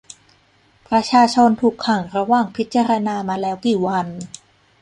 [0.87, 4.07] ประชาชนถูกขังระหว่างพิจารณามาแล้วกี่วัน?